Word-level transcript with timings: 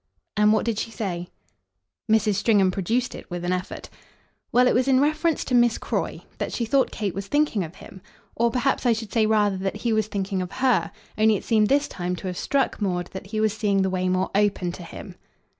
"And 0.35 0.51
what 0.51 0.65
did 0.65 0.79
she 0.79 0.89
say?" 0.89 1.27
Mrs. 2.11 2.33
Stringham 2.33 2.71
produced 2.71 3.13
it 3.13 3.29
with 3.29 3.45
an 3.45 3.53
effort. 3.53 3.87
"Well 4.51 4.67
it 4.67 4.73
was 4.73 4.87
in 4.87 4.99
reference 4.99 5.43
to 5.45 5.53
Miss 5.53 5.77
Croy. 5.77 6.23
That 6.39 6.51
she 6.51 6.65
thought 6.65 6.89
Kate 6.89 7.13
was 7.13 7.27
thinking 7.27 7.63
of 7.63 7.75
him. 7.75 8.01
Or 8.35 8.49
perhaps 8.49 8.87
I 8.87 8.93
should 8.93 9.13
say 9.13 9.27
rather 9.27 9.57
that 9.57 9.75
he 9.75 9.93
was 9.93 10.07
thinking 10.07 10.41
of 10.41 10.53
HER 10.53 10.89
only 11.19 11.35
it 11.35 11.43
seemed 11.45 11.67
this 11.69 11.87
time 11.87 12.15
to 12.15 12.25
have 12.25 12.37
struck 12.39 12.81
Maud 12.81 13.11
that 13.11 13.27
he 13.27 13.39
was 13.39 13.53
seeing 13.55 13.83
the 13.83 13.91
way 13.91 14.09
more 14.09 14.31
open 14.33 14.71
to 14.71 14.81
him." 14.83 15.13